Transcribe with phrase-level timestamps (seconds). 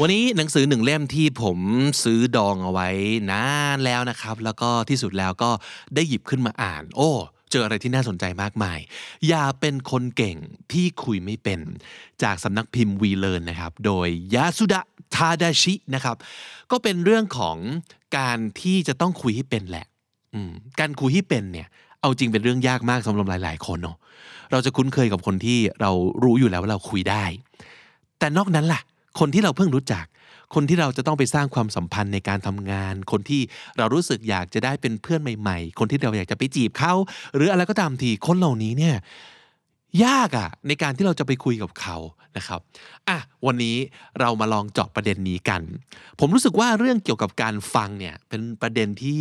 [0.00, 1.58] วันนี้หนังสือหนึ่งเล่มที่ผม
[2.04, 2.88] ซื้อดองเอาไว้
[3.30, 5.50] นานแล้วนะครับ แล้วก็ที่สุดแล้วก็
[5.94, 7.10] ได้หยิบขึ้นมาอ่าน โอ้
[7.50, 8.78] เจออะไรที่น่าสนใจมากมาย
[9.28, 10.36] อย่าเป็นคนเก่ง
[10.72, 11.60] ที่คุยไม่เป็น
[12.22, 14.80] จากสำนักพิมพ์วีเลนนะครับ โดยยาสุดะ
[15.14, 16.16] ทาดาชินะครับ
[16.70, 17.56] ก็เป็นเรื่องของ
[18.18, 19.86] การที่จะต้องคุยให้เป็นแหละ
[20.80, 21.68] การคุยให้เป็นเนี่ย
[22.00, 23.96] เอาจริงเป็นเรื่องยากมากสำหรับหลาย ๆ คนเนาะ
[24.52, 25.90] เราจะคุ้นเคยกับคนที่เรา
[26.22, 27.24] รู้อยู่แล้วว่าเราคุยได้
[28.18, 28.80] แต่นอกนั้นล่ะ
[29.18, 30.04] คนที่เราเพิ่งรู้จัก
[30.54, 33.42] คนที่เราจะต้องไปสร้างความสัมพันธ์ในการทำงาน คนที่
[33.78, 36.94] เรารู้สึกอยากจะได้เป็นเพื่อนใหม่ๆ คนที่เราอยากจะไปจีบเขา
[37.34, 38.96] หรืออะไรก็ตามทีคนเหล่านี้เนี่ย
[40.04, 41.96] ยากอะในการที่เราจะไปคุยกับเขา
[42.36, 42.60] นะครับ
[43.08, 43.76] อะวันนี้
[44.20, 45.62] เรามาลองเจาะประเด็นนี้กัน
[46.20, 49.18] ผมรู้สึกว่าเรื่องเกี่ยวกับการฟังเนี่ยเป็นประเด็นที่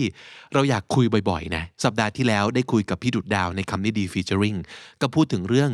[0.53, 4.55] เราอยากคุยบ่อยๆนะสัปดาห์ที่แล้วได้คุยกับพี่ดุดดาวในคำนี้ดีฟีเจอริง
[5.02, 5.72] ก็พูดถึงเรื่อง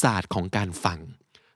[0.00, 0.98] ศาสตร์ของการฟัง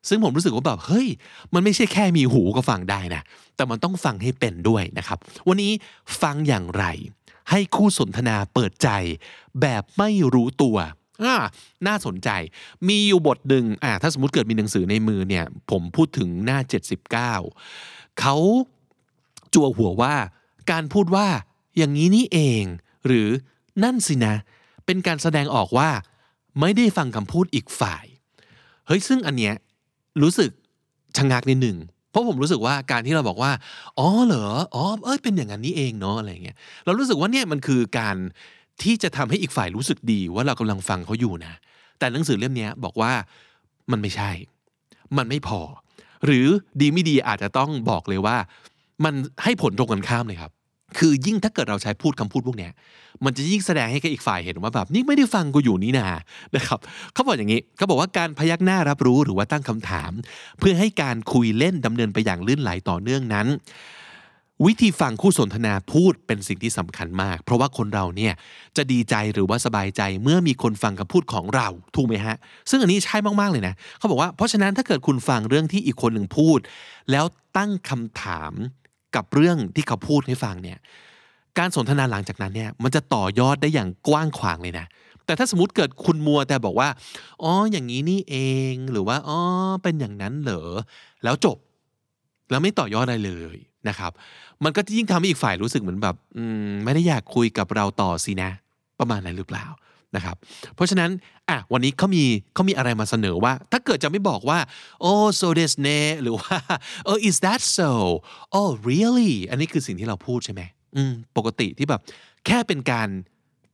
[0.09, 1.09] ซึ่งผมรู้สึกว่าแบบเฮ้ย
[1.55, 3.23] มันไม่ใช่แค่มีหูก็ฟังได้นะ
[3.57, 5.73] แต่มันต้องฟังให้เป็นด้วยนะครับ วันนี้
[6.23, 6.85] ฟังอย่างไร
[7.51, 8.89] ให้คู่สนทนาเปิดใจ
[9.61, 10.77] แบบไม่รู้ตัว
[11.25, 11.37] อ่า
[11.87, 12.29] น่าสนใจ
[12.89, 16.59] มีอยู่บทหนึ่งอ่าถ้าสมมติเกิดมีหนังสือในมือเนี่ย ผมพูดถึงหน้า
[17.21, 18.37] 79 เขา
[19.55, 20.15] จั่วหัวว่า
[20.71, 21.27] การพูดว่า
[21.77, 22.63] อย่างนี้นี่เอง
[23.07, 23.29] หรือ
[23.85, 24.35] นั่นสินะ
[24.87, 25.91] เป็นการแสดงออกว่า
[26.61, 28.05] ไม่ได้ฟังคำพูดอีกฝ่าย
[28.87, 29.55] เฮ้ยซึ่งอันเนี้ย
[30.23, 30.51] รู้สึก
[31.17, 31.77] ชะงักนิดหนึ่ง
[32.11, 33.53] เพราะผมรู้สึกว่าการที่เราบอกว่า
[33.99, 38.17] อ๋อเหรออ๋อเอ้ยเป็นอย่างนั้นนี่เองเนาะอะไรเงี้ยเรารู้สึกว่าเนี่ยมันคือการ
[38.83, 41.53] ที่จะทำให้อีกฝ่ายรู้สึกดีว่าเรากำลังฟังเขาอยู่นะ
[41.99, 43.13] แต่หนังสือเล่มนี้บอกว่า
[43.91, 44.31] มันไม่ใช่
[45.17, 45.61] มันไม่พอ
[46.25, 46.47] หรือ
[46.81, 48.37] ดีไม่ดีอาจจะต้องบอกเลยว่า
[49.05, 50.53] มันให้ผลตรงกันข้ามเลยครับ
[50.99, 52.73] คือยิ่งถ้าเกิดเราใช้พูดคำพูดพวกเนี้ย
[53.25, 56.07] มันจะยิ่งแสดงให้กับอีกฝ่ายเห็นว่าแบบนี่ไม่ได้ฟังกูอยู่นี่นา
[56.57, 56.79] นะครับ
[57.13, 60.13] เขาบอกอย่างนี้เขาบอกว่าการพยักหน้ารับรู้หรือว่าตั้งคำถาม
[60.59, 63.47] เพื่อให้การคุยเล่นดำเนินไปอย่างลื่นไหลต่อเนื่องนั้น
[64.67, 68.33] วิธีฟังคู่สนทนาพูดเป็นสิ่งที่สำคัญมาก เพราะว่าคนเราเนี่ย
[68.77, 72.37] จะดีใจหรือว่าสบายใจเมื่อมีคนฟังคำพูดของเราถูกไหมฮะ
[72.71, 76.59] ซึ่งอันนี้ใช่มากๆเลยนะเขาบอกว่าเพราะฉะนั้นถ้าเกิดคุณฟังเรื่องที่อีกคนหนึ่งพูด
[77.11, 77.25] แล้ว
[77.57, 78.53] ตั้งคำถาม
[79.17, 80.79] กับเรื่องที่เขาพูดให้ฟังเนี่ย
[81.59, 84.87] การสนทนาหลังจากนั้นเนี่ยมันจะต่อยอดได้อย่างกว้างขวางเลยนะ
[85.27, 86.89] แต่ถ้าสมมติเกิดคุณมัวแต่บอกว่า
[87.43, 88.37] อ๋ออย่างนี้นี่เอ
[88.73, 89.39] งหรือว่าอ๋อ
[89.83, 90.63] เป็นอย่างนั้นเหรอ
[91.25, 91.57] แล้วจบ
[92.51, 93.57] แล้วไม่ต่อยอดอะไรเลย
[93.89, 94.13] นะครับ
[94.65, 98.51] มันก็จะยิ่งทำให้อีกฝ่ายรู้สึกเหมือนแบบอืมไม่ได้อยากคุยกับเราต่อสินะ
[98.99, 99.65] ประมาณนั้นหรือเปล่า
[100.17, 100.37] นะครับ
[100.75, 101.11] เพราะฉะนั้น
[101.49, 104.59] อะวันนี้เขามีเขามีอะไรมาเสนอว่า ถ้าเกิดจะไม่บอกว่า
[105.01, 105.89] โอ้ so this เน
[106.23, 106.57] หรือว่า
[107.09, 107.91] oh is that so
[108.59, 110.63] oh really อันนี้คือสิ่งที่เราพูดใช่ไหม
[110.97, 112.01] อืมปกติที่แบบ
[112.47, 113.09] แค่เป็นการ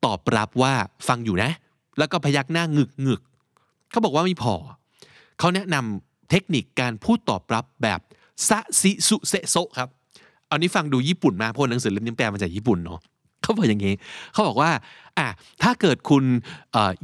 [0.05, 0.75] ตอบรับว่า
[1.09, 1.50] ฟังอยู่นะ
[1.99, 3.21] แล้วก็พยักหน้างึกงึก
[3.91, 4.55] เขาบอกว่าไม่พอ
[5.39, 8.00] เขาแนะนำเทคนิคการพูดตอบรับแบบ
[8.49, 9.89] ซะซิสุเซโซครับ
[10.50, 13.00] อันนี้ฟังดูญี่ปุ่นมากเพราะหนังสือเล่มนี้แปลมาจากญี่ปุ่นเนาะ
[13.43, 13.95] เขาบอกอย่างนี้
[14.33, 14.71] เขาบอกว่า
[15.19, 15.28] อะ
[15.62, 16.25] ถ้าเกิดคุณ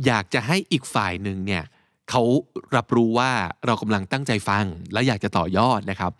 [0.07, 1.65] อยากจะให้อีกฝ่ายหนึ่งเนี่ย
[2.11, 2.23] เขา
[2.77, 3.31] รับรู้ว่า
[3.67, 6.13] เรากำลังตั้งใจฟัง และอยากจะต่อยอดนะครับ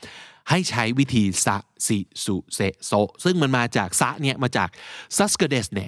[0.51, 2.93] ให้ใช้วิธีさしすせそ
[3.25, 4.69] ซึ่งมันมาจากさ เนี่ยมาจาก
[5.17, 5.81] さすがですね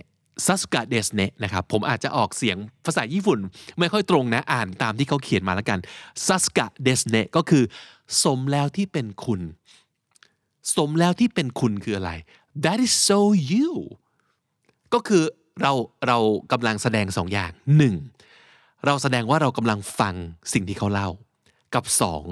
[0.46, 3.38] さすがですねนะครับผมอาจจะออกเสียงภาษาญี่ปุ่น
[3.78, 5.78] ไม่ค่อยตรงนะอ่านตามที่เขาเขียนมาแล้วกัน
[6.26, 7.64] さすがですねก็คือ
[8.22, 9.40] สมแล้วที่เป็นคุณ
[10.76, 12.12] สมแล้วที่เป็นคุณคืออะไร
[12.64, 13.20] that is so
[13.52, 13.70] you
[14.94, 15.22] ก็คือ
[15.62, 15.72] เรา
[16.06, 16.18] เรา
[16.52, 17.94] กำลังแสดงสองอย่างหนึ่ง
[18.86, 20.14] เราแสดงว่าเรากำลังฟัง
[20.52, 21.08] สิ่งที่เขาเล่า
[21.74, 22.24] กับสอง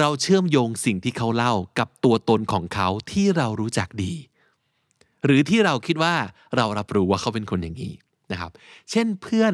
[0.00, 4.12] เราเชื่อมโยงสิ่งที่เขาเล่ากับตัวตนของเขาที่เรารู้จักดี
[5.24, 6.14] หรือที่เราคิดว่า
[6.56, 7.92] เรารับรู้ว่าเขาเป็นคนอย่างนี้
[8.32, 8.50] นะครับ
[8.90, 9.52] เช่นเพื่อน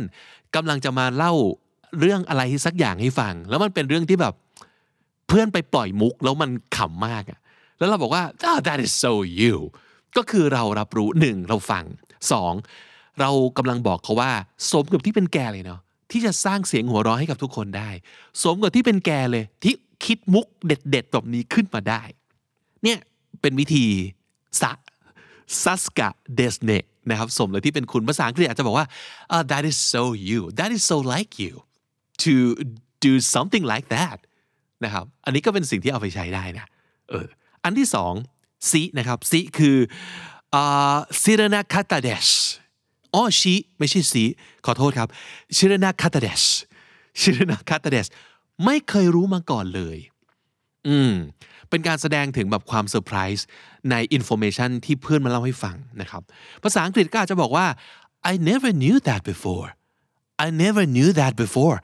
[0.55, 1.33] กำลังจะมาเล่า
[2.01, 4.35] เรื่องอะไรสักอย่างให้ฟัง แล้วมันเป็นเรื่องที่แบบ
[5.29, 7.39] เพื่อนไปปล่อยมุกแล้วมันขำมากอะ
[7.79, 9.57] แล้วเราบอกว่า ah, that is so you
[10.17, 11.85] ก็คือเรารับรู้หนึ่งเราฟัง
[12.33, 12.53] สอง
[13.21, 14.31] เรากำลังบอกเขาว่า
[14.71, 15.81] สมกับที่เป็นแกเลยเนาะ
[16.11, 17.91] ที่จะสร้างเสียงหัวเราะให้กับทุกคนได้
[18.43, 19.75] สมกับที่เป็นแกเลย ที่
[20.05, 22.03] คิดมุกเด็ดๆแบบนี้ขึ้นมาได้
[22.83, 22.99] เนี่ย
[23.41, 23.87] เป็นวิธี
[24.61, 24.73] สะ
[25.63, 26.73] ซัสกะเดสเน
[27.11, 28.87] นะครับสมเลยที่เป็นคุณภาษาอังกฤษอาจจะบอกว่า
[29.35, 31.55] uh, that is so you that is so like you
[32.25, 32.35] to
[33.07, 34.19] do something like that
[34.85, 36.67] นะครับอันนี้ก็เป็นสิ่งที่เอาไปใช้ได้นะ
[37.11, 37.27] เออ
[37.65, 38.13] อันที่สอง
[38.71, 39.77] し นะครับ し คือ
[41.23, 42.27] 知らなかったです
[43.15, 44.25] อ๋อし ไม่ใช่สี
[44.67, 45.09] ขอโทษครับ
[45.57, 46.43] 知らなかったです
[47.21, 48.07] 知らなかったです
[48.65, 49.99] ไม่เคยรู้มาก่อนเลย
[50.89, 51.13] อืม
[51.71, 53.47] เป็นการแสดงถึงแบบความเซอร์ไพรส์
[53.91, 56.23] ใน information ที่เพื่อนมาเล่าให้ฟังนะครับ
[56.63, 57.67] ภาษาอังกฤษก็อาจจะบอกว่า
[58.31, 59.69] I never knew that before
[60.45, 61.77] I never knew that before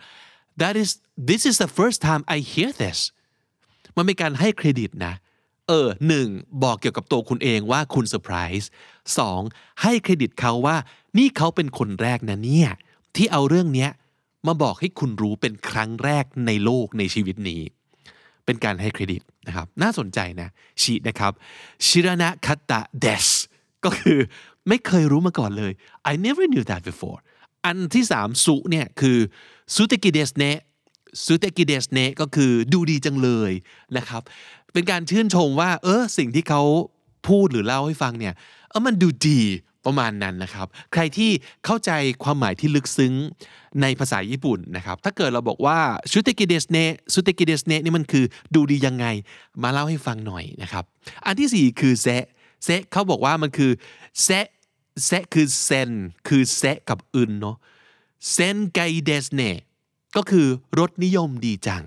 [0.62, 0.90] that is
[1.30, 2.98] this is the first time I hear this
[3.96, 5.14] มันเป็นการให้เครดิตนะ
[5.68, 6.28] เออหนึ่ง
[6.62, 8.70] บอกเกี่ยวกับตัวคุณเองว่าคุณเซอร์ไพรส์
[9.18, 9.40] สอง
[9.82, 10.76] ให้เครดิตเขาว่า
[11.18, 12.70] นี่เขาเป็นคนแรกนะเนี่ย
[13.16, 13.90] ที่เอาเรื่องเนี้ย
[14.46, 17.60] มาบอกให้คุณรู้เป็นครั้งแรกในโลกในชีวิตนี้
[18.44, 20.48] เป็นการให้เครดิตนะครับ น่าสนใจนะ
[20.82, 21.32] ชีนะครับ
[21.86, 23.28] ชิรานะคัตตะเดส
[23.84, 24.18] ก็คือ
[24.68, 25.72] ไม่เคยรู้มาก่อนเลย
[26.10, 27.18] I never knew that before
[27.64, 29.18] อันที่สามสุเนี่ยคือ
[29.74, 30.44] สุเตกิเดสเน
[31.24, 33.52] สุเตกิเดสเนก็คือดูดีจังเลย
[33.96, 34.22] นะครับ
[34.72, 36.62] เป็นการชื่นชมว่า เออสิ่งที่เขา
[37.28, 38.34] พูดหรือเล่าให้ฟังเนี่ย
[38.68, 39.40] เออมันดูดี
[39.86, 41.30] ประมาณนั้นนะครับ ใครที่
[41.64, 41.90] เข้าใจ
[42.24, 43.14] ความหมายที่ลึกซึ้ง
[43.82, 45.78] ในภาษาญี่ปุ่นนะครับ ถ้าเกิดเราบอกว่า
[46.10, 46.78] すてきですね
[47.12, 48.24] すてきですねนี่มันคือ
[48.54, 49.06] ดูดียังไง
[49.62, 50.84] มาเล่าให้ฟังหน่อยนะครับ
[51.26, 52.06] อันที่สี่คือせ
[52.64, 53.70] せ เขาบอกว่ามันคือ
[54.22, 54.28] せ
[55.06, 55.90] せ คือ セン
[56.28, 57.56] คือせ กับ んเนาะ
[58.32, 59.42] センスがいいですね
[60.16, 60.46] ก็คือ
[60.78, 61.84] รสนิยมดีจัง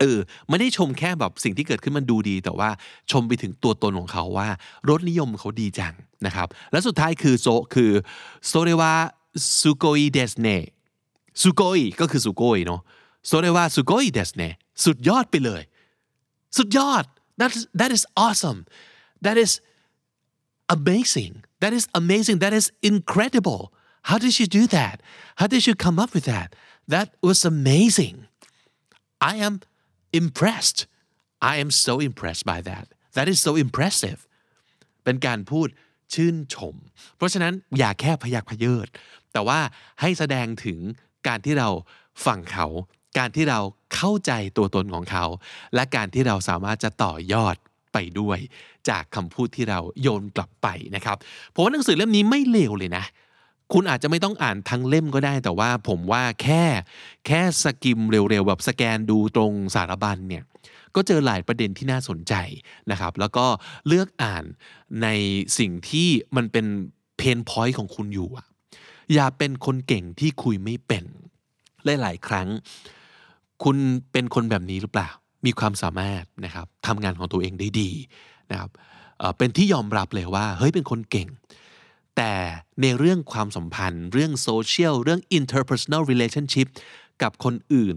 [0.00, 2.70] เออไม่ได้ชมแค่แบบสิ่งที่เกิดขึ้นมันดูดี แต่ว่า
[3.10, 4.48] ชมไปถึงตัวตนของเขาว่า
[4.88, 5.94] รสนิยมเขาดีจัง
[6.26, 7.90] นะครับ และสุดท้ายคือそคือ
[8.46, 8.92] โซเรวา
[9.60, 10.48] สุโกยเดสเน
[11.42, 12.80] สุโกยก็คือสุโกยเนาะ
[13.26, 14.42] โซเรวาสุโกยเดสเน
[14.84, 15.62] สุดยอดไปเลย
[16.56, 17.04] สุดยอด
[17.40, 18.60] that that is awesome
[19.24, 19.52] that is
[20.76, 21.32] amazing
[21.62, 23.62] that is amazing that is incredible
[24.08, 24.96] how did you do that
[25.38, 26.48] how did you come up with that
[26.94, 28.16] that was amazing
[29.30, 29.54] I am
[30.20, 30.78] impressed
[31.52, 32.86] I am so impressed by that
[33.16, 34.18] that is so impressive
[35.04, 35.68] เป็นการพูด
[36.14, 36.74] ชื่นชม
[37.16, 38.88] เพราะฉะนั้นอย่าแค่พยักพเยิด
[39.32, 39.58] แต่ว่า
[40.00, 40.78] ให้แสดงถึง
[41.26, 41.68] การที่เรา
[42.26, 42.66] ฟังเขา
[43.18, 43.60] การที่เรา
[43.94, 45.24] เข้าใจตัวตนของเขา
[45.74, 47.56] และการที่เราสามารถจะต่อยอด
[47.92, 48.38] ไปด้วย
[48.88, 51.16] จากคำพูดที่เราโยนกลับไปนะครับ
[51.54, 53.04] ผมว่าหนังสือเล่มนี้ไม่เลวเลยนะ
[53.72, 56.64] คุณอาจจะไม่ต้องอ่านทั้งเล่มก็ได้ แต่ว่าผมว่าแค่
[57.26, 60.44] แค่สกิมเร็วๆแบบสแกนดูตรงสารบัญเนี่ย
[60.94, 62.34] ก็เจอหลายประเด็นที่น่าสนใจ
[62.90, 63.46] นะครับ แล้วก็
[63.88, 64.44] เลือกอ่าน
[65.02, 65.08] ใน
[65.58, 66.66] สิ่งที่มันเป็น
[67.16, 68.46] เพนพอยต์ของคุณอยู่อะ
[69.14, 71.04] อย่าเป็นคนเก่งที่คุยไม่เป็น
[71.84, 72.48] หลายๆครั้ง
[73.64, 73.76] คุณ
[74.12, 75.08] เป็นคนแบบนี้หรือเปล่า
[75.46, 77.90] มีความสามารถนะครับทำงานของตัวเองได้ดี
[78.50, 78.70] นะครับ
[79.18, 81.28] เอ่อเป็นที่ยอมรับเลยว่าเฮ้ยเป็นคนเก่ง
[82.18, 82.34] แต่
[82.82, 86.66] ในเรื่องความสัมพันธ์ เรื่องโซเชียลเรื่อง interpersonal relationship
[87.22, 87.96] กับคนอื่น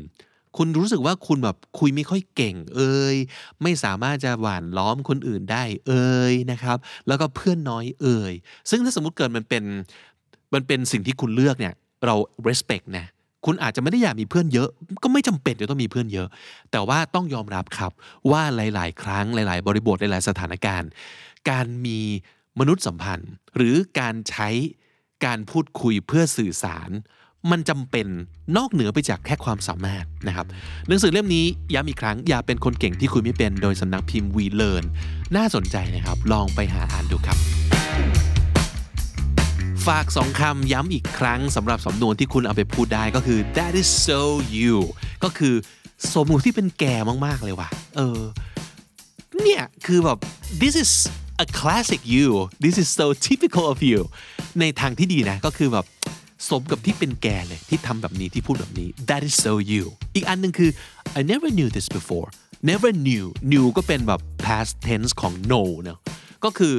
[0.57, 3.15] คุณรู้สึกว่าคุณแบบคุยไม่ค่อยเก่ง เอ่ย
[3.61, 6.77] ไม่สามารถจะหวานล้อมคนอื่นได้เอ่ยนะครับ
[7.07, 8.33] แล้วก็เพื่อนน้อยเอ่ย
[8.69, 9.63] ซึ่งถ้าสมมติเกิดมันเป็น
[10.53, 11.73] มันเป็นสิ่งที่คุณเลือกเนี่ย
[12.05, 12.15] เรา
[12.47, 13.05] respect นะ
[13.45, 14.69] คุณอาจจะไม่ได้อยากมีเพื่อนเยอะ
[15.03, 16.27] ก็ไม่จำเป็นจะต้องมีเพื่อนเยอะ
[16.71, 17.91] แต่ว่าต้องยอมรับครับ
[18.31, 20.89] ว่าหลาย ๆ ครั้งหลาย ๆ บริบทหลาย ๆ สถานการณ์
[21.49, 21.99] การมี
[22.59, 24.49] มนุษยสัมพันธ์ หรือการใช้
[25.25, 26.89] การพูดคุยเพื่อสื่อสาร
[27.51, 28.07] มันจำเป็น
[28.57, 30.45] นอกเหนือไปจากแค่ความสามารถนะครับ
[30.87, 34.83] หนังสือเล่มนี้ย้ำอีกครั้ง อย่าเป็นคนเก่งที่คุยไม่เป็นโดยสำนักพิมพ์วีเล r n
[35.35, 37.37] น่าสนใจนะครับ ลองไปหาอ่านดูครับ
[39.87, 44.21] ฝากสองคำย้ำอีกครั้งสำหรับสำนวนที่คุณเอาไปพูดได้ก็คือ that is so
[44.57, 44.75] you
[45.23, 45.55] ก็คือ
[46.13, 48.19] สมมุติที่เป็นแก่มากๆเลยว่ะ เออ
[49.43, 50.17] เนี่ย คือแบบ
[50.61, 50.91] this is
[51.43, 52.27] a classic you
[52.63, 53.99] this is so typical of you
[54.59, 55.85] ในทางที่ดีนะก็คือแบบ
[56.49, 60.71] สมกับที่เป็นแกเลยที่ทำแบบนี้ที่พูดแบบนี้ that is so you อีกอันหนึ่งคือ
[61.19, 62.27] I never knew this before
[62.71, 65.97] never knew knew ก็เป็นแบบ past tense ของ know เนอะ
[66.43, 66.75] ก็คือ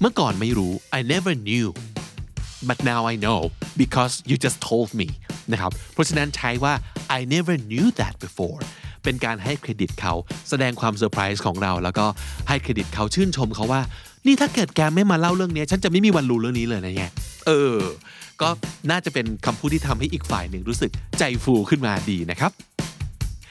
[0.00, 1.66] เมื่อก่อนไม่รู้ I never knew
[2.68, 3.40] but now I know
[3.82, 5.08] because you just told me
[5.52, 6.74] นะครับเพราะฉะนั้นใช้ว่า
[7.18, 8.60] I never knew that before
[9.04, 10.14] เป็นการให้เครดิตเขา
[10.48, 12.06] แสดงความเซอร์ไพรส์ของเรา แล้วก็
[12.48, 13.80] ให้เครดิตเขาชื่นชมเขาว่า
[14.26, 17.12] นี่ถ้าเกิดแกไม่มาเล่าเรื่องนี้ ฉันจะไม่มีวันรู้เรื่องนี้เลยนะเนี่ย
[17.46, 17.76] เออ
[18.42, 18.48] ก็
[18.90, 22.52] น่าจะเป็นคำพูดที่ทำให้อีกฝ่ายหนึ่งรู้สึกใจฟูขึ้นมาดีนะครับ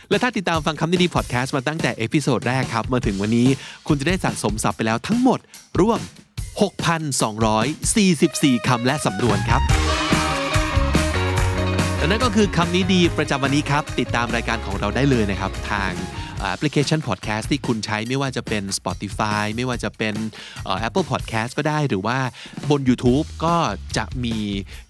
[0.10, 3.48] และถ้าติดตามฟังคำนี้ดีพอดแคสต์มาตั้งแต่ episode แรกครับมาถึงวันนี้
[3.88, 5.40] คุณจะได้สะสมศัพท์ไปแล้วทั้งหมด
[5.80, 6.00] ร่วม
[7.14, 9.62] 6,244 คำและสำนวนครับ
[12.04, 15.92] และนั่นก็คือคำนี้ดีประจำวันนี้ครับ ติดตามรายการของเราได้เลยนะครับ ทาง
[16.40, 20.16] แอปพลิเคชัน podcast ที่คุณใช้ไม่ว่าจะเป็น Spotify ไม่ว่าจะเป็น
[20.64, 22.18] เอ่อ Apple Podcast ก็ได้หรือว่า
[22.70, 23.56] บน YouTube ก็
[23.98, 24.38] จะมี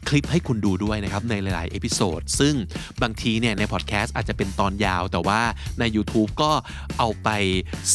[0.07, 2.53] คลิปให้คุณดูด้วยนะครับในหลาย ๆ episode ซึ่ง
[3.01, 5.41] บางทีเนี่ยใน podcast อาจจะเป็นตอนยาว แต่ว่า
[5.79, 6.51] ใน YouTube ก็
[6.99, 7.29] เอาไป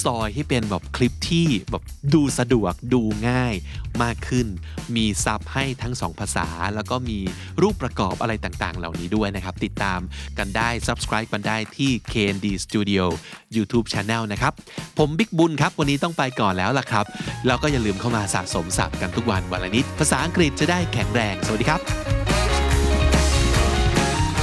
[0.02, 1.82] ซอยให้เป็นแบบคลิปที่แบบ
[2.14, 3.54] ดูสะดวกดูง่าย
[4.02, 4.46] มากขึ้น
[4.96, 7.18] มีซับให้ทั้งสองภาษา แล้วก็มี
[7.62, 10.00] รูปประกอบอะไรต่าง ๆ เหล่านี้ด้วยนะครับ ติดตาม
[10.38, 13.04] กันได้ subscribe กันได้ที่ KND Studio
[13.56, 14.52] YouTube Channel นะครับ
[14.98, 17.04] ผมบิ๊กบุญครับ วันนี้ต้องไปก่อนแล้วล่ะครับ
[17.46, 21.80] แล้วก็อย่าลืมเข้ามาสะสมศัพท์กันทุกวันวันละนิด ภาษาอังกฤษจะได้แข็งแรง สวัสดีครับ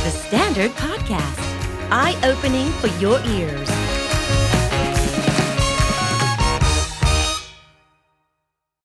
[0.06, 1.42] The Standard Podcast,
[1.92, 3.85] eye opening for your ears.